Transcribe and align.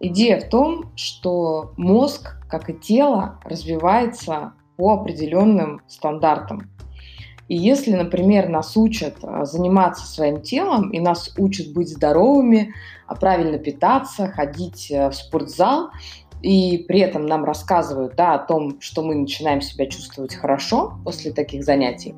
Идея 0.00 0.40
в 0.40 0.48
том, 0.48 0.92
что 0.94 1.72
мозг, 1.76 2.36
как 2.48 2.70
и 2.70 2.74
тело, 2.74 3.40
развивается 3.44 4.52
по 4.76 4.92
определенным 4.92 5.80
стандартам. 5.88 6.70
И 7.48 7.56
если, 7.56 7.94
например, 7.94 8.48
нас 8.48 8.76
учат 8.76 9.16
а, 9.22 9.44
заниматься 9.44 10.06
своим 10.06 10.42
телом 10.42 10.90
и 10.90 11.00
нас 11.00 11.34
учат 11.38 11.72
быть 11.72 11.88
здоровыми, 11.88 12.74
а, 13.06 13.14
правильно 13.16 13.58
питаться, 13.58 14.28
ходить 14.28 14.90
э, 14.90 15.08
в 15.08 15.14
спортзал, 15.14 15.90
и 16.42 16.84
при 16.86 17.00
этом 17.00 17.26
нам 17.26 17.44
рассказывают 17.44 18.14
да, 18.14 18.34
о 18.34 18.38
том, 18.38 18.80
что 18.80 19.02
мы 19.02 19.14
начинаем 19.14 19.60
себя 19.60 19.86
чувствовать 19.86 20.34
хорошо 20.34 20.92
после 21.04 21.32
таких 21.32 21.64
занятий, 21.64 22.14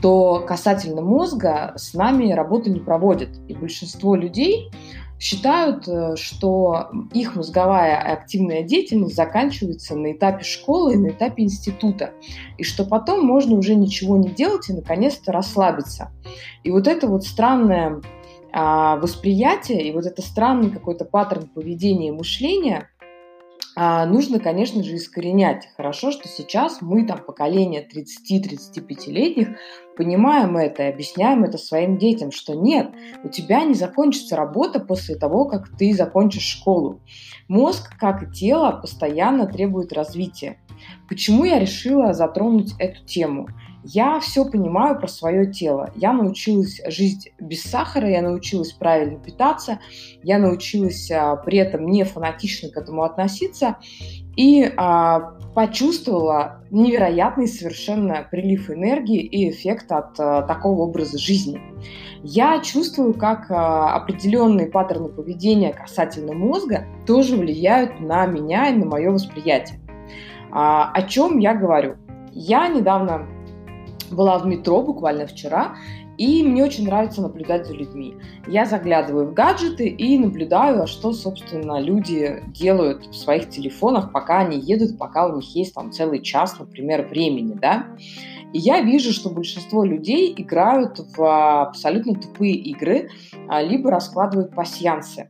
то 0.00 0.44
касательно 0.46 1.00
мозга 1.00 1.72
с 1.76 1.94
нами 1.94 2.32
работу 2.32 2.70
не 2.70 2.80
проводят. 2.80 3.30
И 3.48 3.54
большинство 3.54 4.14
людей 4.14 4.70
считают, 5.18 5.88
э, 5.88 6.16
что 6.16 6.90
их 7.12 7.36
мозговая 7.36 7.98
активная 7.98 8.62
деятельность 8.62 9.16
заканчивается 9.16 9.96
на 9.96 10.12
этапе 10.12 10.44
школы 10.44 10.94
и 10.94 10.98
на 10.98 11.08
этапе 11.08 11.44
института, 11.44 12.12
и 12.58 12.62
что 12.62 12.84
потом 12.84 13.24
можно 13.24 13.56
уже 13.56 13.74
ничего 13.74 14.16
не 14.16 14.28
делать 14.28 14.68
и 14.68 14.74
наконец-то 14.74 15.32
расслабиться. 15.32 16.10
И 16.64 16.70
вот 16.70 16.86
это 16.86 17.06
вот 17.06 17.24
странное 17.24 18.00
а, 18.52 18.96
восприятие 18.96 19.88
и 19.88 19.92
вот 19.92 20.06
это 20.06 20.22
странный 20.22 20.70
какой-то 20.70 21.04
паттерн 21.04 21.48
поведения 21.48 22.08
и 22.08 22.12
мышления– 22.12 22.88
а, 23.78 24.06
нужно, 24.06 24.40
конечно 24.40 24.82
же, 24.82 24.96
искоренять. 24.96 25.68
Хорошо, 25.76 26.10
что 26.10 26.26
сейчас 26.28 26.78
мы, 26.80 27.06
там, 27.06 27.18
поколение 27.18 27.86
30-35-летних, 27.86 29.58
понимаем 29.96 30.56
это 30.56 30.84
и 30.84 30.92
объясняем 30.92 31.44
это 31.44 31.58
своим 31.58 31.98
детям, 31.98 32.30
что 32.30 32.54
нет, 32.54 32.90
у 33.24 33.28
тебя 33.28 33.64
не 33.64 33.74
закончится 33.74 34.36
работа 34.36 34.80
после 34.80 35.16
того, 35.16 35.46
как 35.46 35.68
ты 35.76 35.94
закончишь 35.94 36.42
школу. 36.44 37.00
Мозг, 37.48 37.96
как 37.98 38.22
и 38.22 38.32
тело, 38.32 38.72
постоянно 38.72 39.46
требует 39.46 39.92
развития. 39.92 40.58
Почему 41.08 41.44
я 41.44 41.58
решила 41.58 42.12
затронуть 42.12 42.74
эту 42.78 43.04
тему? 43.04 43.48
Я 43.88 44.18
все 44.18 44.44
понимаю 44.44 44.98
про 44.98 45.06
свое 45.06 45.52
тело. 45.52 45.92
Я 45.94 46.12
научилась 46.12 46.80
жить 46.88 47.32
без 47.38 47.62
сахара, 47.62 48.10
я 48.10 48.20
научилась 48.20 48.72
правильно 48.72 49.20
питаться, 49.20 49.78
я 50.24 50.38
научилась 50.38 51.08
а, 51.12 51.36
при 51.36 51.58
этом 51.58 51.86
не 51.86 52.02
фанатично 52.02 52.68
к 52.68 52.76
этому 52.76 53.04
относиться 53.04 53.76
и 54.34 54.68
а, 54.76 55.36
почувствовала 55.54 56.64
невероятный 56.72 57.46
совершенно 57.46 58.26
прилив 58.28 58.70
энергии 58.70 59.20
и 59.20 59.50
эффект 59.50 59.92
от 59.92 60.18
а, 60.18 60.42
такого 60.42 60.82
образа 60.82 61.16
жизни. 61.16 61.60
Я 62.24 62.58
чувствую, 62.62 63.14
как 63.14 63.52
а, 63.52 63.94
определенные 63.94 64.66
паттерны 64.66 65.10
поведения 65.10 65.72
касательно 65.72 66.32
мозга 66.32 66.86
тоже 67.06 67.36
влияют 67.36 68.00
на 68.00 68.26
меня 68.26 68.68
и 68.68 68.76
на 68.76 68.86
мое 68.86 69.12
восприятие. 69.12 69.78
А, 70.50 70.90
о 70.92 71.02
чем 71.02 71.38
я 71.38 71.54
говорю? 71.54 71.94
Я 72.32 72.66
недавно 72.66 73.28
была 74.14 74.38
в 74.38 74.46
метро 74.46 74.82
буквально 74.82 75.26
вчера, 75.26 75.76
и 76.18 76.42
мне 76.42 76.64
очень 76.64 76.84
нравится 76.86 77.20
наблюдать 77.20 77.66
за 77.66 77.74
людьми. 77.74 78.14
Я 78.46 78.64
заглядываю 78.64 79.28
в 79.28 79.34
гаджеты 79.34 79.86
и 79.88 80.18
наблюдаю, 80.18 80.82
а 80.82 80.86
что, 80.86 81.12
собственно, 81.12 81.80
люди 81.80 82.42
делают 82.48 83.06
в 83.06 83.14
своих 83.14 83.50
телефонах, 83.50 84.12
пока 84.12 84.38
они 84.38 84.58
едут, 84.58 84.98
пока 84.98 85.26
у 85.26 85.36
них 85.36 85.54
есть 85.54 85.74
там 85.74 85.92
целый 85.92 86.22
час, 86.22 86.58
например, 86.58 87.06
времени, 87.06 87.54
да. 87.54 87.86
И 88.52 88.58
я 88.58 88.80
вижу, 88.80 89.12
что 89.12 89.28
большинство 89.30 89.84
людей 89.84 90.34
играют 90.36 90.98
в 91.16 91.62
абсолютно 91.62 92.14
тупые 92.14 92.54
игры, 92.54 93.10
а, 93.48 93.60
либо 93.60 93.90
раскладывают 93.90 94.54
пасьянсы. 94.54 95.28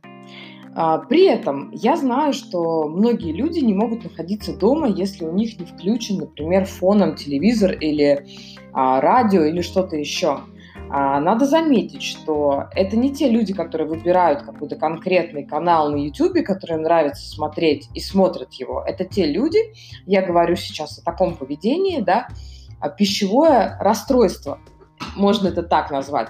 А, 0.79 0.99
при 0.99 1.25
этом 1.25 1.71
я 1.71 1.97
знаю, 1.97 2.33
что 2.33 2.87
многие 2.87 3.31
люди 3.31 3.59
не 3.59 3.73
могут 3.73 4.03
находиться 4.03 4.55
дома, 4.55 4.87
если 4.87 5.25
у 5.25 5.31
них 5.31 5.59
не 5.59 5.65
включен, 5.65 6.17
например, 6.17 6.65
фоном 6.65 7.15
телевизор 7.15 7.71
или 7.71 8.27
а, 8.73 9.01
радио 9.01 9.43
или 9.43 9.61
что-то 9.61 9.95
еще. 9.95 10.41
А, 10.91 11.19
надо 11.19 11.47
заметить, 11.47 12.03
что 12.03 12.65
это 12.75 12.95
не 12.95 13.11
те 13.11 13.27
люди, 13.27 13.55
которые 13.55 13.87
выбирают 13.87 14.43
какой-то 14.43 14.75
конкретный 14.75 15.47
канал 15.47 15.89
на 15.89 15.95
YouTube, 15.95 16.45
который 16.45 16.77
нравится 16.77 17.27
смотреть 17.27 17.89
и 17.95 17.99
смотрят 17.99 18.53
его. 18.53 18.83
Это 18.85 19.03
те 19.03 19.25
люди, 19.25 19.57
я 20.05 20.21
говорю 20.21 20.55
сейчас 20.55 20.99
о 20.99 21.03
таком 21.03 21.37
поведении, 21.37 22.01
да, 22.01 22.27
пищевое 22.99 23.77
расстройство, 23.79 24.59
можно 25.15 25.47
это 25.47 25.63
так 25.63 25.89
назвать 25.89 26.27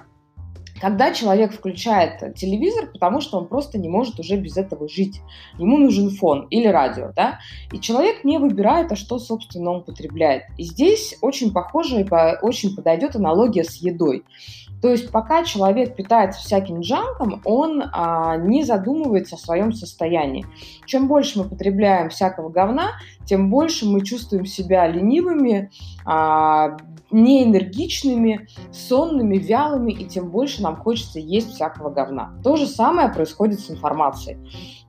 когда 0.79 1.13
человек 1.13 1.53
включает 1.53 2.35
телевизор, 2.35 2.89
потому 2.91 3.21
что 3.21 3.37
он 3.37 3.47
просто 3.47 3.77
не 3.77 3.89
может 3.89 4.19
уже 4.19 4.37
без 4.37 4.57
этого 4.57 4.87
жить. 4.87 5.21
Ему 5.57 5.77
нужен 5.77 6.09
фон 6.09 6.47
или 6.49 6.67
радио, 6.67 7.11
да, 7.15 7.39
и 7.71 7.79
человек 7.79 8.23
не 8.23 8.37
выбирает, 8.37 8.91
а 8.91 8.95
что, 8.95 9.19
собственно, 9.19 9.71
он 9.71 9.83
потребляет. 9.83 10.43
И 10.57 10.63
здесь 10.63 11.17
очень 11.21 11.51
похоже 11.51 12.01
и 12.01 12.07
очень 12.41 12.75
подойдет 12.75 13.15
аналогия 13.15 13.63
с 13.63 13.77
едой. 13.77 14.23
То 14.81 14.89
есть 14.89 15.11
пока 15.11 15.43
человек 15.43 15.95
питается 15.95 16.39
всяким 16.39 16.81
джанком, 16.81 17.41
он 17.45 17.83
а, 17.91 18.37
не 18.37 18.63
задумывается 18.63 19.35
о 19.35 19.39
своем 19.39 19.73
состоянии. 19.73 20.45
Чем 20.85 21.07
больше 21.07 21.39
мы 21.39 21.49
потребляем 21.49 22.09
всякого 22.09 22.49
говна, 22.49 22.91
тем 23.25 23.49
больше 23.49 23.87
мы 23.87 24.05
чувствуем 24.05 24.45
себя 24.45 24.87
ленивыми, 24.87 25.71
а, 26.05 26.77
неэнергичными, 27.11 28.47
сонными, 28.71 29.37
вялыми, 29.37 29.91
и 29.91 30.05
тем 30.05 30.29
больше 30.29 30.61
нам 30.61 30.75
хочется 30.75 31.19
есть 31.19 31.53
всякого 31.53 31.89
говна. 31.89 32.33
То 32.43 32.55
же 32.55 32.67
самое 32.67 33.09
происходит 33.09 33.59
с 33.59 33.71
информацией. 33.71 34.37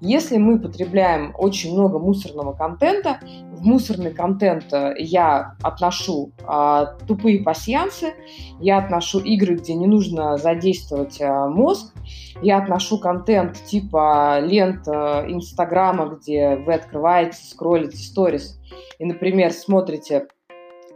Если 0.01 0.37
мы 0.37 0.61
потребляем 0.61 1.35
очень 1.37 1.73
много 1.73 1.99
мусорного 1.99 2.53
контента, 2.53 3.19
в 3.53 3.65
мусорный 3.65 4.13
контент 4.13 4.73
э, 4.73 4.95
я 4.99 5.57
отношу 5.63 6.33
э, 6.39 6.87
тупые 7.07 7.43
пассиансы, 7.43 8.15
я 8.61 8.79
отношу 8.79 9.19
игры, 9.19 9.57
где 9.57 9.75
не 9.75 9.87
нужно 9.87 10.37
задействовать 10.37 11.21
э, 11.21 11.49
мозг, 11.49 11.93
я 12.41 12.59
отношу 12.59 12.99
контент 12.99 13.55
типа 13.65 14.39
лент 14.41 14.87
э, 14.87 15.25
Инстаграма, 15.29 16.17
где 16.17 16.57
вы 16.57 16.75
открываете, 16.75 17.39
скроллите 17.43 17.97
сторис 17.97 18.61
и, 18.99 19.05
например, 19.05 19.53
смотрите 19.53 20.29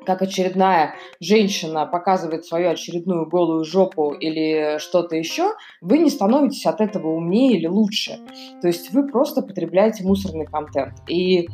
как 0.04 0.22
очередная 0.22 0.94
женщина 1.20 1.86
показывает 1.86 2.44
свою 2.44 2.70
очередную 2.70 3.28
голую 3.28 3.64
жопу 3.64 4.12
или 4.12 4.78
что-то 4.78 5.16
еще, 5.16 5.52
вы 5.80 5.98
не 5.98 6.10
становитесь 6.10 6.66
от 6.66 6.80
этого 6.80 7.08
умнее 7.08 7.56
или 7.56 7.66
лучше. 7.66 8.18
То 8.60 8.68
есть 8.68 8.92
вы 8.92 9.06
просто 9.08 9.42
потребляете 9.42 10.04
мусорный 10.04 10.46
контент. 10.46 10.94
И 11.08 11.48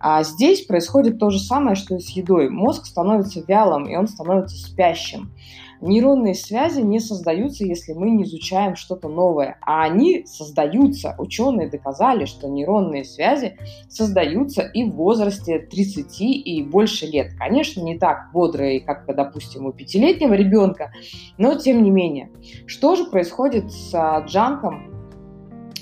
а, 0.00 0.22
здесь 0.22 0.66
происходит 0.66 1.18
то 1.18 1.30
же 1.30 1.38
самое, 1.38 1.76
что 1.76 1.96
и 1.96 1.98
с 1.98 2.10
едой. 2.10 2.50
Мозг 2.50 2.86
становится 2.86 3.42
вялым, 3.46 3.88
и 3.88 3.96
он 3.96 4.06
становится 4.06 4.56
спящим. 4.56 5.32
Нейронные 5.80 6.34
связи 6.34 6.80
не 6.80 7.00
создаются, 7.00 7.64
если 7.64 7.92
мы 7.92 8.10
не 8.10 8.24
изучаем 8.24 8.76
что-то 8.76 9.08
новое, 9.08 9.58
а 9.60 9.84
они 9.84 10.24
создаются. 10.26 11.14
Ученые 11.18 11.68
доказали, 11.68 12.24
что 12.24 12.48
нейронные 12.48 13.04
связи 13.04 13.56
создаются 13.88 14.62
и 14.62 14.84
в 14.84 14.94
возрасте 14.94 15.58
30 15.58 16.20
и 16.20 16.62
больше 16.62 17.06
лет. 17.06 17.32
Конечно, 17.38 17.80
не 17.80 17.98
так 17.98 18.30
бодрые, 18.32 18.80
как, 18.80 19.06
допустим, 19.14 19.66
у 19.66 19.72
пятилетнего 19.72 20.34
ребенка, 20.34 20.92
но 21.38 21.54
тем 21.54 21.82
не 21.82 21.90
менее. 21.90 22.30
Что 22.66 22.96
же 22.96 23.04
происходит 23.04 23.72
с 23.72 23.94
а, 23.94 24.20
джанком 24.20 24.93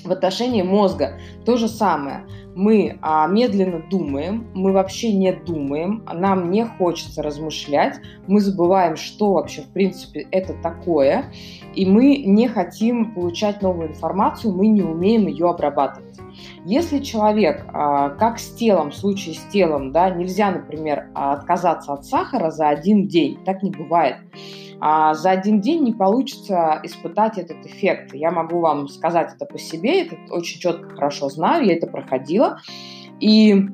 в 0.03 0.11
отношении 0.11 0.61
мозга? 0.61 1.19
То 1.45 1.57
же 1.57 1.67
самое 1.67 2.25
мы 2.55 2.97
а, 3.01 3.27
медленно 3.27 3.83
думаем, 3.89 4.47
мы 4.53 4.71
вообще 4.71 5.11
не 5.13 5.33
думаем, 5.33 6.03
нам 6.13 6.51
не 6.51 6.65
хочется 6.65 7.23
размышлять, 7.23 7.99
мы 8.27 8.39
забываем, 8.39 8.95
что 8.95 9.33
вообще 9.33 9.61
в 9.61 9.69
принципе 9.69 10.27
это 10.31 10.53
такое, 10.53 11.25
и 11.73 11.85
мы 11.85 12.17
не 12.17 12.47
хотим 12.47 13.13
получать 13.13 13.61
новую 13.61 13.89
информацию, 13.89 14.53
мы 14.53 14.67
не 14.67 14.81
умеем 14.81 15.27
ее 15.27 15.49
обрабатывать. 15.49 16.19
Если 16.65 16.99
человек, 16.99 17.65
а, 17.73 18.09
как 18.09 18.39
с 18.39 18.53
телом, 18.53 18.91
в 18.91 18.95
случае 18.95 19.35
с 19.35 19.43
телом, 19.51 19.91
да, 19.91 20.09
нельзя, 20.09 20.51
например, 20.51 21.09
отказаться 21.13 21.93
от 21.93 22.05
сахара 22.05 22.51
за 22.51 22.69
один 22.69 23.07
день, 23.07 23.39
так 23.45 23.63
не 23.63 23.71
бывает 23.71 24.17
а 24.85 25.13
за 25.13 25.31
один 25.31 25.61
день 25.61 25.81
не 25.81 25.93
получится 25.93 26.81
испытать 26.83 27.37
этот 27.37 27.65
эффект. 27.65 28.13
Я 28.13 28.31
могу 28.31 28.59
вам 28.59 28.89
сказать 28.89 29.33
это 29.33 29.45
по 29.45 29.57
себе, 29.57 30.01
это 30.01 30.17
очень 30.29 30.59
четко, 30.59 30.89
хорошо 30.89 31.29
знаю, 31.29 31.65
я 31.65 31.75
это 31.77 31.87
проходила. 31.87 32.59
И 33.21 33.65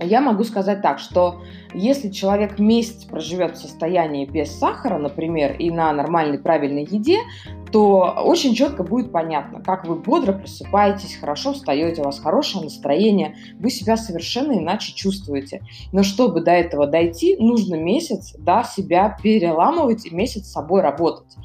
я 0.00 0.20
могу 0.22 0.44
сказать 0.44 0.80
так, 0.80 0.98
что 0.98 1.42
если 1.74 2.08
человек 2.08 2.58
месяц 2.58 3.04
проживет 3.04 3.56
в 3.56 3.60
состоянии 3.60 4.24
без 4.24 4.50
сахара, 4.58 4.96
например, 4.96 5.56
и 5.58 5.70
на 5.70 5.92
нормальной 5.92 6.38
правильной 6.38 6.84
еде, 6.84 7.18
то 7.70 8.14
очень 8.24 8.54
четко 8.54 8.82
будет 8.82 9.12
понятно, 9.12 9.62
как 9.62 9.86
вы 9.86 9.96
бодро 9.96 10.32
просыпаетесь, 10.32 11.16
хорошо 11.16 11.52
встаете, 11.52 12.02
у 12.02 12.04
вас 12.04 12.20
хорошее 12.20 12.64
настроение, 12.64 13.36
вы 13.58 13.70
себя 13.70 13.96
совершенно 13.96 14.58
иначе 14.58 14.94
чувствуете. 14.94 15.62
Но 15.92 16.02
чтобы 16.02 16.40
до 16.40 16.50
этого 16.50 16.86
дойти, 16.86 17.36
нужно 17.38 17.76
месяц 17.76 18.34
да, 18.38 18.62
себя 18.62 19.16
переламывать 19.22 20.06
и 20.06 20.14
месяц 20.14 20.46
с 20.46 20.52
собой 20.52 20.82
работать. 20.82 21.36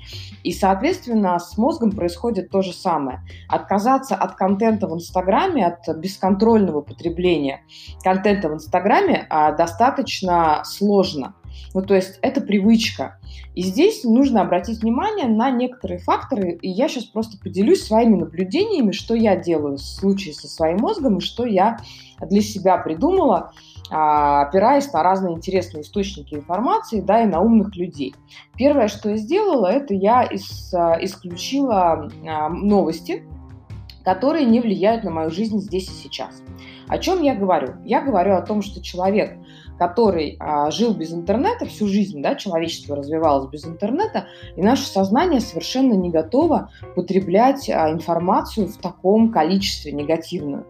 И, 0.44 0.52
соответственно, 0.52 1.40
с 1.40 1.58
мозгом 1.58 1.92
происходит 1.92 2.50
то 2.50 2.62
же 2.62 2.74
самое. 2.74 3.22
Отказаться 3.48 4.16
от 4.16 4.36
контента 4.36 4.88
в 4.88 4.94
Инстаграме, 4.94 5.66
от 5.66 5.98
бесконтрольного 5.98 6.81
потребления 6.81 7.62
контента 8.04 8.50
в 8.50 8.54
Инстаграме 8.54 9.26
а, 9.30 9.52
достаточно 9.54 10.64
сложно. 10.66 11.36
Ну, 11.74 11.82
то 11.82 11.96
есть 11.96 12.20
это 12.22 12.42
привычка. 12.42 13.20
И 13.56 13.62
здесь 13.62 14.04
нужно 14.04 14.42
обратить 14.42 14.82
внимание 14.82 15.28
на 15.28 15.52
некоторые 15.52 16.00
факторы, 16.00 16.58
и 16.62 16.70
я 16.70 16.88
сейчас 16.88 17.06
просто 17.06 17.38
поделюсь 17.38 17.84
своими 17.84 18.16
наблюдениями, 18.16 18.92
что 18.92 19.14
я 19.14 19.36
делаю 19.36 19.78
в 19.78 19.82
случае 19.82 20.34
со 20.34 20.48
своим 20.48 20.78
мозгом 20.78 21.18
и 21.18 21.22
что 21.22 21.46
я 21.46 21.78
для 22.20 22.42
себя 22.42 22.78
придумала, 22.78 23.52
а, 23.90 24.44
опираясь 24.44 24.92
на 24.92 25.04
разные 25.04 25.36
интересные 25.36 25.84
источники 25.84 26.34
информации, 26.36 27.02
да, 27.02 27.24
и 27.24 27.28
на 27.28 27.42
умных 27.42 27.76
людей. 27.76 28.16
Первое, 28.56 28.88
что 28.88 29.10
я 29.10 29.18
сделала, 29.18 29.68
это 29.68 29.94
я 29.94 30.22
а, 30.74 30.98
исключила 31.04 32.10
а, 32.28 32.50
новости, 32.50 33.24
которые 34.04 34.46
не 34.46 34.60
влияют 34.62 35.04
на 35.04 35.12
мою 35.12 35.30
жизнь 35.30 35.60
здесь 35.60 35.88
и 35.90 35.94
сейчас. 35.94 36.42
О 36.88 36.98
чем 36.98 37.22
я 37.22 37.36
говорю? 37.36 37.76
Я 37.86 38.02
говорю 38.02 38.36
о 38.36 38.42
том, 38.42 38.62
что 38.62 38.82
человек, 38.82 39.38
который 39.78 40.38
а, 40.40 40.72
жил 40.72 40.94
без 40.94 41.14
интернета 41.14 41.66
всю 41.66 41.88
жизнь, 41.88 42.22
да, 42.22 42.36
человечество 42.36 42.96
развивалось 42.96 43.50
без 43.50 43.66
интернета, 43.66 44.28
и 44.56 44.62
наше 44.62 44.86
сознание 44.86 45.40
совершенно 45.40 45.94
не 45.94 46.10
готово 46.10 46.72
потреблять 46.96 47.70
а, 47.70 47.92
информацию 47.92 48.68
в 48.68 48.78
таком 48.78 49.31
количестве 49.31 49.92
негативную. 49.92 50.66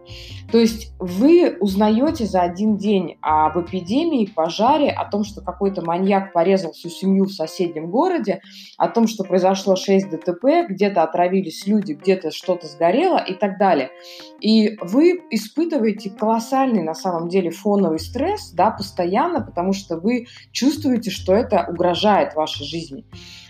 То 0.50 0.58
есть 0.58 0.92
вы 0.98 1.56
узнаете 1.60 2.26
за 2.26 2.42
один 2.42 2.76
день 2.76 3.16
об 3.20 3.58
эпидемии, 3.58 4.26
пожаре, 4.26 4.90
о 4.90 5.04
том, 5.04 5.24
что 5.24 5.40
какой-то 5.40 5.82
маньяк 5.82 6.32
порезал 6.32 6.72
всю 6.72 6.88
семью 6.88 7.24
в 7.24 7.32
соседнем 7.32 7.90
городе, 7.90 8.40
о 8.78 8.88
том, 8.88 9.06
что 9.06 9.24
произошло 9.24 9.76
6 9.76 10.10
ДТП, 10.10 10.68
где-то 10.68 11.02
отравились 11.02 11.66
люди, 11.66 11.92
где-то 11.92 12.30
что-то 12.30 12.66
сгорело 12.66 13.18
и 13.18 13.34
так 13.34 13.58
далее. 13.58 13.90
И 14.40 14.76
вы 14.80 15.22
испытываете 15.30 16.10
колоссальный 16.10 16.82
на 16.82 16.94
самом 16.94 17.28
деле 17.28 17.50
фоновый 17.50 17.98
стресс, 17.98 18.50
да, 18.52 18.70
постоянно, 18.70 18.93
потому 19.40 19.72
что 19.72 19.96
вы 19.96 20.26
чувствуете, 20.52 21.10
что 21.10 21.34
это 21.34 21.66
угрожает 21.68 22.34
вашей 22.34 22.64
жизни. 22.64 23.04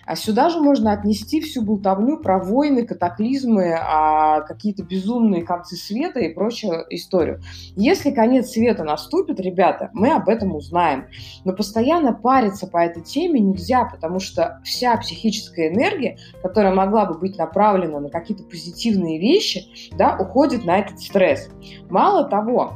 А 0.06 0.16
сюда 0.16 0.50
же 0.50 0.60
можно 0.60 0.92
отнести 0.92 1.40
всю 1.40 1.62
болтовню 1.62 2.18
про 2.18 2.38
войны, 2.38 2.86
катаклизмы, 2.86 3.74
а, 3.74 4.42
какие-то 4.42 4.82
безумные 4.82 5.44
концы 5.44 5.76
света 5.76 6.20
и 6.20 6.32
прочую 6.32 6.84
историю. 6.90 7.40
Если 7.76 8.10
конец 8.10 8.50
света 8.50 8.84
наступит, 8.84 9.40
ребята, 9.40 9.90
мы 9.94 10.10
об 10.10 10.28
этом 10.28 10.54
узнаем. 10.54 11.06
Но 11.44 11.54
постоянно 11.54 12.12
париться 12.12 12.66
по 12.66 12.78
этой 12.78 13.02
теме 13.02 13.40
нельзя, 13.40 13.86
потому 13.86 14.20
что 14.20 14.60
вся 14.64 14.96
психическая 14.96 15.68
энергия, 15.68 16.18
которая 16.42 16.74
могла 16.74 17.06
бы 17.06 17.18
быть 17.18 17.38
направлена 17.38 18.00
на 18.00 18.10
какие-то 18.10 18.44
позитивные 18.44 19.18
вещи, 19.18 19.90
да, 19.96 20.16
уходит 20.18 20.64
на 20.64 20.78
этот 20.78 21.00
стресс. 21.00 21.48
Мало 21.88 22.28
того, 22.28 22.74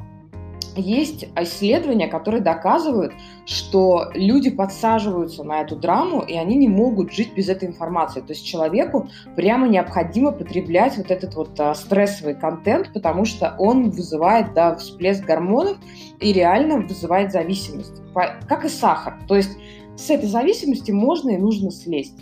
есть 0.78 1.26
исследования, 1.36 2.08
которые 2.08 2.42
доказывают, 2.42 3.12
что 3.46 4.10
люди 4.14 4.50
подсаживаются 4.50 5.44
на 5.44 5.60
эту 5.62 5.76
драму, 5.76 6.20
и 6.20 6.34
они 6.34 6.56
не 6.56 6.68
могут 6.68 7.12
жить 7.12 7.34
без 7.34 7.48
этой 7.48 7.68
информации. 7.68 8.20
То 8.20 8.32
есть 8.32 8.46
человеку 8.46 9.08
прямо 9.36 9.68
необходимо 9.68 10.32
потреблять 10.32 10.96
вот 10.96 11.10
этот 11.10 11.34
вот 11.34 11.58
а, 11.58 11.74
стрессовый 11.74 12.34
контент, 12.34 12.92
потому 12.92 13.24
что 13.24 13.54
он 13.58 13.90
вызывает 13.90 14.54
да, 14.54 14.76
всплеск 14.76 15.24
гормонов 15.24 15.76
и 16.20 16.32
реально 16.32 16.78
вызывает 16.78 17.32
зависимость. 17.32 18.02
Как 18.14 18.64
и 18.64 18.68
сахар. 18.68 19.18
То 19.26 19.36
есть 19.36 19.56
с 19.96 20.10
этой 20.10 20.28
зависимости 20.28 20.90
можно 20.90 21.30
и 21.30 21.36
нужно 21.36 21.70
слезть. 21.70 22.18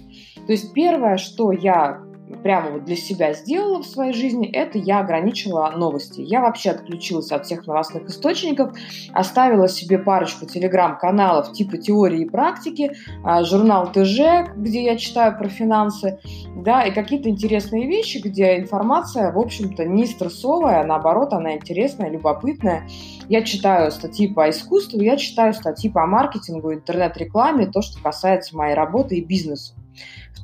То 0.47 0.52
есть 0.52 0.73
первое, 0.73 1.17
что 1.17 1.52
я 1.52 2.06
прямо 2.43 2.70
вот 2.70 2.84
для 2.84 2.96
себя 2.96 3.32
сделала 3.34 3.82
в 3.82 3.87
своей 3.87 4.12
жизни, 4.12 4.49
это 4.50 4.78
я 4.78 5.00
ограничила 5.00 5.70
новости. 5.76 6.20
Я 6.20 6.40
вообще 6.40 6.70
отключилась 6.70 7.31
от 7.32 7.46
всех 7.46 7.67
новостных 7.67 8.08
источников, 8.08 8.76
оставила 9.12 9.69
себе 9.69 9.99
парочку 9.99 10.46
телеграм-каналов 10.46 11.52
типа 11.52 11.76
теории 11.78 12.23
и 12.23 12.28
практики, 12.28 12.93
а, 13.25 13.44
журнал 13.44 13.90
ТЖ, 13.93 14.50
где 14.56 14.84
я 14.84 14.96
читаю 14.96 15.37
про 15.38 15.49
финансы, 15.49 16.19
да, 16.56 16.82
и 16.82 16.93
какие-то 16.93 17.28
интересные 17.28 17.87
вещи, 17.87 18.19
где 18.19 18.58
информация, 18.58 19.32
в 19.32 19.38
общем-то, 19.38 19.84
не 19.84 20.06
стрессовая, 20.06 20.81
а 20.81 20.84
наоборот, 20.84 21.32
она 21.32 21.55
интересная, 21.55 22.11
любопытная. 22.11 22.88
Я 23.28 23.43
читаю 23.43 23.90
статьи 23.90 24.28
по 24.28 24.50
искусству, 24.50 25.00
я 25.00 25.17
читаю 25.17 25.52
статьи 25.52 25.90
по 25.90 26.06
маркетингу, 26.06 26.73
интернет-рекламе, 26.73 27.67
то, 27.67 27.82
что 27.82 28.00
касается 28.02 28.56
моей 28.56 28.75
работы 28.75 29.17
и 29.17 29.25
бизнеса. 29.25 29.75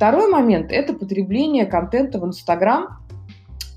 Второй 0.03 0.27
момент– 0.27 0.67
это 0.73 0.95
потребление 0.95 1.65
контента 1.65 2.19
в 2.19 2.27
Инстаграм 2.27 2.99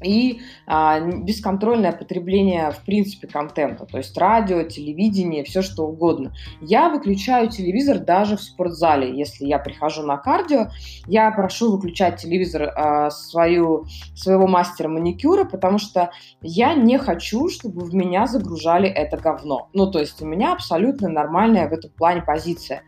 и 0.04 0.42
а, 0.66 1.00
бесконтрольное 1.00 1.92
потребление, 1.92 2.72
в 2.72 2.84
принципе, 2.84 3.28
контента, 3.28 3.86
то 3.86 4.00
есть 4.00 4.18
радио, 4.18 4.64
телевидение, 4.64 5.44
все 5.44 5.62
что 5.62 5.84
угодно. 5.84 6.34
Я 6.62 6.90
выключаю 6.90 7.50
телевизор 7.50 8.00
даже 8.00 8.38
в 8.38 8.42
спортзале, 8.42 9.16
если 9.16 9.46
я 9.46 9.60
прихожу 9.60 10.02
на 10.02 10.18
кардио, 10.18 10.70
я 11.06 11.30
прошу 11.30 11.72
выключать 11.72 12.20
телевизор 12.20 12.74
а, 12.76 13.12
свою, 13.12 13.86
своего 14.16 14.48
мастера 14.48 14.88
маникюра, 14.88 15.44
потому 15.44 15.78
что 15.78 16.10
я 16.42 16.74
не 16.74 16.98
хочу, 16.98 17.50
чтобы 17.50 17.86
в 17.86 17.94
меня 17.94 18.26
загружали 18.26 18.90
это 18.90 19.18
говно. 19.18 19.70
Ну, 19.74 19.92
то 19.92 20.00
есть 20.00 20.20
у 20.24 20.26
меня 20.26 20.54
абсолютно 20.54 21.08
нормальная 21.08 21.70
в 21.70 21.74
этом 21.74 21.92
плане 21.92 22.24
позиция 22.24 22.82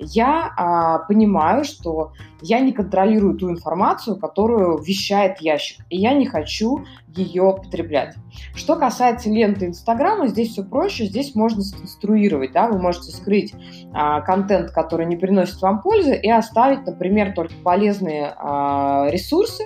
я 0.00 0.52
а, 0.56 0.98
понимаю, 1.00 1.64
что 1.64 2.12
я 2.42 2.60
не 2.60 2.72
контролирую 2.72 3.36
ту 3.36 3.50
информацию, 3.50 4.16
которую 4.16 4.78
вещает 4.78 5.40
ящик, 5.40 5.84
и 5.90 5.96
я 5.96 6.14
не 6.14 6.26
хочу 6.26 6.84
ее 7.08 7.56
потреблять. 7.62 8.14
Что 8.54 8.76
касается 8.76 9.30
ленты 9.30 9.66
Инстаграма, 9.66 10.28
здесь 10.28 10.50
все 10.52 10.64
проще, 10.64 11.06
здесь 11.06 11.34
можно 11.34 11.62
сконструировать, 11.62 12.52
да, 12.52 12.68
вы 12.68 12.78
можете 12.78 13.10
скрыть 13.10 13.52
а, 13.92 14.20
контент, 14.20 14.70
который 14.70 15.06
не 15.06 15.16
приносит 15.16 15.60
вам 15.60 15.82
пользы, 15.82 16.14
и 16.14 16.30
оставить, 16.30 16.86
например, 16.86 17.34
только 17.34 17.54
полезные 17.62 18.32
а, 18.36 19.08
ресурсы. 19.10 19.64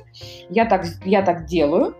Я 0.48 0.64
так, 0.64 0.84
я 1.04 1.22
так 1.22 1.46
делаю, 1.46 1.94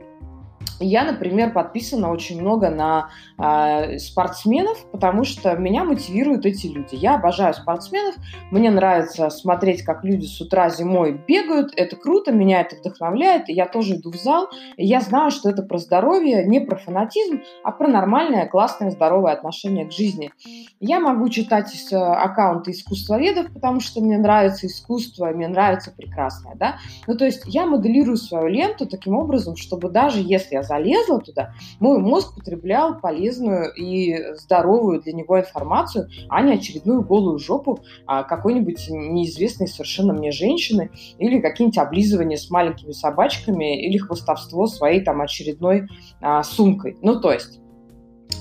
я, 0.81 1.05
например, 1.05 1.53
подписана 1.53 2.11
очень 2.11 2.41
много 2.41 2.71
на 2.71 3.11
э, 3.38 3.99
спортсменов, 3.99 4.79
потому 4.91 5.25
что 5.25 5.55
меня 5.56 5.85
мотивируют 5.85 6.47
эти 6.47 6.67
люди. 6.67 6.94
Я 6.94 7.15
обожаю 7.15 7.55
спортсменов, 7.55 8.17
мне 8.50 8.71
нравится 8.71 9.31
смотреть, 9.31 9.82
как 9.82 10.05
люди 10.05 10.26
с 10.26 10.41
утра 10.41 10.69
зимой 10.71 11.21
бегают, 11.26 11.73
это 11.76 11.97
круто, 11.97 12.32
меня 12.32 12.61
это 12.62 12.76
вдохновляет, 12.76 13.49
я 13.49 13.67
тоже 13.67 13.96
иду 13.96 14.10
в 14.10 14.17
зал, 14.17 14.49
и 14.77 14.84
я 14.84 15.01
знаю, 15.01 15.31
что 15.31 15.51
это 15.51 15.63
про 15.63 15.79
здоровье, 15.79 16.44
не 16.44 16.60
про 16.60 16.77
фанатизм, 16.77 17.43
а 17.63 17.70
про 17.70 17.89
нормальное, 17.89 18.46
классное, 18.46 18.91
здоровое 18.91 19.32
отношение 19.32 19.87
к 19.87 19.93
жизни. 19.93 20.32
Я 20.81 21.01
могу 21.01 21.29
читать 21.29 21.72
из 21.75 21.93
э, 21.93 21.96
аккаунта 21.96 22.70
искусствоведов, 22.70 23.53
потому 23.53 23.81
что 23.81 24.01
мне 24.01 24.19
нравится 24.19 24.67
искусство, 24.67 25.27
мне 25.29 25.49
нравится 25.49 25.93
прекрасное, 25.96 26.55
да. 26.56 26.77
Ну, 27.06 27.17
то 27.17 27.25
есть 27.25 27.43
я 27.46 27.67
моделирую 27.67 28.17
свою 28.17 28.49
ленту 28.49 28.87
таким 28.87 29.17
образом, 29.17 29.56
чтобы 29.56 29.91
даже 29.91 30.20
если 30.20 30.55
я 30.55 30.64
залезла 30.65 31.21
туда, 31.21 31.53
мой 31.81 31.99
мозг 31.99 32.35
потреблял 32.35 33.01
полезную 33.01 33.73
и 33.75 34.35
здоровую 34.35 35.01
для 35.01 35.13
него 35.13 35.39
информацию, 35.39 36.09
а 36.29 36.43
не 36.43 36.55
очередную 36.55 37.03
голую 37.03 37.39
жопу 37.39 37.81
а, 38.06 38.23
какой-нибудь 38.23 38.89
неизвестной 38.91 39.69
совершенно 39.69 40.13
мне 40.13 40.33
женщины 40.33 40.91
или 41.19 41.41
какие-нибудь 41.41 41.79
облизывания 41.79 42.37
с 42.37 42.51
маленькими 42.51 42.93
собачками 42.93 43.87
или 43.87 43.99
хвостовство 43.99 44.67
своей 44.67 45.03
там 45.03 45.21
очередной 45.21 45.89
а, 46.21 46.43
сумкой. 46.43 46.97
Ну, 47.03 47.21
то 47.21 47.33
есть 47.33 47.61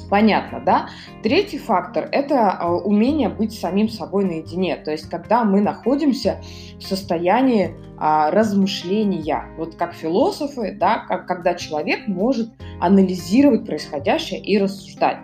Понятно, 0.09 0.62
да? 0.65 0.89
Третий 1.23 1.57
фактор– 1.57 2.07
это 2.12 2.51
а, 2.51 2.71
умение 2.71 3.29
быть 3.29 3.57
самим 3.57 3.89
собой 3.89 4.25
наедине. 4.25 4.75
То 4.75 4.91
есть, 4.91 5.09
когда 5.09 5.43
мы 5.43 5.62
находимся 5.62 6.41
в 6.77 6.83
состоянии 6.83 7.75
а, 7.97 8.31
размышления, 8.31 9.45
вот 9.57 9.75
как 9.75 9.93
философы, 9.93 10.75
да, 10.79 11.05
как, 11.07 11.27
когда 11.27 11.55
человек 11.55 12.07
может 12.07 12.51
анализировать 12.79 13.65
происходящее 13.65 14.39
и 14.39 14.57
рассуждать. 14.57 15.17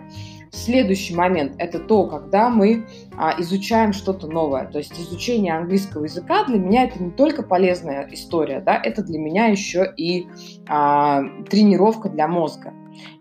Следующий 0.52 1.14
момент– 1.14 1.54
это 1.58 1.78
то, 1.78 2.06
когда 2.06 2.50
мы 2.50 2.84
а, 3.16 3.34
изучаем 3.40 3.92
что-то 3.92 4.26
новое. 4.26 4.66
То 4.66 4.78
есть 4.78 4.98
изучение 4.98 5.54
английского 5.54 6.04
языка 6.04 6.44
для 6.44 6.58
меня 6.58 6.84
это 6.84 7.02
не 7.02 7.10
только 7.12 7.42
полезная 7.44 8.08
история, 8.10 8.60
да, 8.60 8.80
это 8.82 9.02
для 9.02 9.18
меня 9.18 9.46
еще 9.46 9.92
и 9.96 10.26
а, 10.68 11.22
тренировка 11.48 12.08
для 12.08 12.26
мозга. 12.26 12.74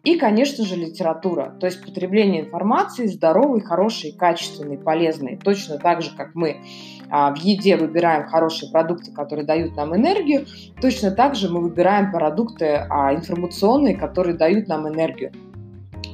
И, 0.04 0.18
конечно 0.18 0.66
же, 0.66 0.76
литература, 0.76 1.56
то 1.60 1.66
есть 1.66 1.84
потребление 1.84 2.46
информации 2.46 3.08
здоровой, 3.08 3.62
хорошей, 3.62 4.12
качественной, 4.12 4.78
полезной. 4.78 5.38
Точно 5.38 5.78
так 5.78 6.02
же, 6.02 6.16
как 6.16 6.36
мы 6.36 6.62
а, 7.10 7.34
в 7.34 7.38
еде 7.38 7.78
выбираем 7.78 8.28
хорошие 8.28 8.72
продукты, 8.72 9.12
которые 9.12 9.46
дают 9.46 9.76
нам 9.76 9.96
энергию, 9.96 10.46
точно 10.82 11.12
так 11.12 11.36
же 11.36 11.50
мы 11.50 11.62
выбираем 11.62 12.12
продукты 12.12 12.86
а, 12.90 13.14
информационные, 13.14 13.96
которые 13.96 14.38
дают 14.38 14.68
нам 14.68 14.88
энергию. 14.88 15.32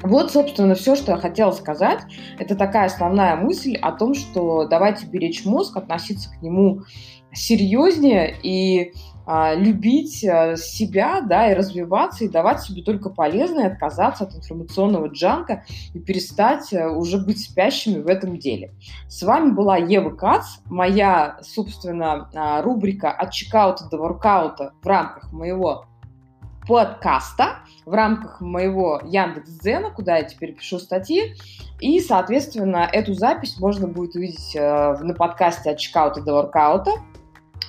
Вот, 0.02 0.32
собственно, 0.32 0.76
все, 0.76 0.96
что 0.96 1.14
я 1.14 1.18
хотела 1.18 1.52
сказать. 1.52 2.02
Это 2.38 2.56
такая 2.56 2.86
основная 2.86 3.36
мысль 3.36 3.76
о 3.76 3.92
том, 3.92 4.14
что 4.14 4.66
давайте 4.66 5.08
беречь 5.08 5.46
мозг, 5.46 5.78
относиться 5.78 6.30
к 6.30 6.42
нему 6.42 6.82
серьезнее 7.34 8.36
и 8.44 8.94
любить 9.56 10.24
а, 10.24 10.56
себя, 10.56 11.22
да, 11.22 11.52
и 11.52 11.56
развиваться, 11.56 12.26
и 12.26 12.30
давать 12.30 12.62
себе 12.62 12.84
только 12.84 13.10
полезное, 13.10 13.68
отказаться 13.68 14.26
от 14.26 14.36
информационного 14.36 15.08
джанка 15.08 15.64
и 15.94 16.00
перестать 16.00 16.74
а, 16.74 16.90
уже 16.90 17.18
быть 17.18 17.42
спящими 17.42 18.02
в 18.02 18.08
этом 18.08 18.38
деле. 18.38 18.72
С 19.08 19.24
вами 19.24 19.52
была 19.52 19.78
Ева 19.78 20.12
Кац, 20.12 20.46
моя, 20.66 21.40
собственно, 21.42 22.30
а, 22.36 22.62
рубрика 22.62 23.12
от 23.12 23.32
чекаута 23.32 23.90
до 23.90 23.98
воркаута 23.98 24.74
в 24.82 24.88
рамках 24.88 25.32
моего 25.32 25.86
подкаста 26.68 27.60
в 27.86 27.94
рамках 27.94 28.42
моего 28.42 29.02
Яндекс.Дзена, 29.04 29.92
куда 29.92 30.18
я 30.18 30.24
теперь 30.24 30.54
пишу 30.54 30.80
статьи. 30.80 31.36
И, 31.80 32.00
соответственно, 32.00 32.90
эту 32.92 33.14
запись 33.14 33.60
можно 33.60 33.88
будет 33.88 34.16
увидеть 34.16 34.56
э, 34.56 34.98
на 34.98 35.14
подкасте 35.14 35.72
от 35.72 35.78
чекаута 35.78 36.22
до 36.22 36.34
воркаута. 36.34 36.92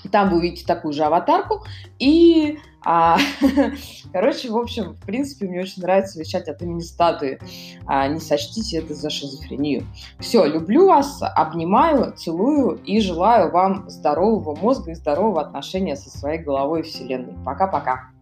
Там 0.09 0.31
вы 0.31 0.39
увидите 0.39 0.67
такую 0.67 0.93
же 0.93 1.05
аватарку. 1.05 1.65
И, 1.99 2.59
а, 2.85 3.19
короче, 4.13 4.51
в 4.51 4.57
общем, 4.57 4.95
в 4.95 5.05
принципе, 5.05 5.47
мне 5.47 5.61
очень 5.61 5.83
нравится 5.83 6.19
вещать 6.19 6.49
от 6.49 6.63
имени 6.63 6.81
статуи. 6.81 7.39
А, 7.87 8.09
не 8.09 8.21
сочтите 8.21 8.79
это 8.79 8.95
за 8.95 9.11
шизофрению. 9.11 9.87
Все, 10.19 10.45
люблю 10.45 10.87
вас, 10.87 11.21
обнимаю, 11.23 12.13
целую 12.17 12.77
и 12.85 13.01
желаю 13.01 13.51
вам 13.51 13.89
здорового 13.89 14.55
мозга 14.55 14.93
и 14.93 14.95
здорового 14.95 15.41
отношения 15.41 15.97
со 15.97 16.11
своей 16.11 16.39
головой 16.41 16.81
и 16.81 16.85
вселенной. 16.85 17.35
Пока-пока. 17.45 18.16